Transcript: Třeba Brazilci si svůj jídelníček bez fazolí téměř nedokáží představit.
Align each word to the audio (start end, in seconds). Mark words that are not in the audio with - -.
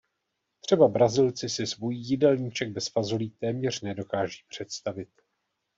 Třeba 0.59 0.87
Brazilci 0.87 1.49
si 1.49 1.67
svůj 1.67 1.95
jídelníček 1.95 2.69
bez 2.71 2.87
fazolí 2.87 3.29
téměř 3.29 3.81
nedokáží 3.81 4.43
představit. 4.49 5.09